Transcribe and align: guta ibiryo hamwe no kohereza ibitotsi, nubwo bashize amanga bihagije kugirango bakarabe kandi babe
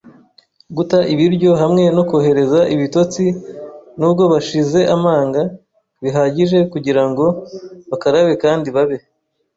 guta 0.75 0.99
ibiryo 1.13 1.51
hamwe 1.61 1.83
no 1.95 2.03
kohereza 2.09 2.59
ibitotsi, 2.75 3.25
nubwo 3.99 4.23
bashize 4.31 4.79
amanga 4.95 5.41
bihagije 6.03 6.57
kugirango 6.71 7.25
bakarabe 7.89 8.33
kandi 8.43 8.67
babe 8.75 8.97